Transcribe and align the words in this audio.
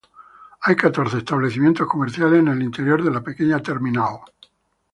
Hay 0.61 0.75
catorce 0.75 1.19
establecimientos 1.19 1.87
comerciales 1.87 2.39
en 2.39 2.47
el 2.47 2.63
interior 2.63 3.03
de 3.03 3.11
la 3.11 3.21
pequeña 3.21 3.59
terminal. 3.61 4.21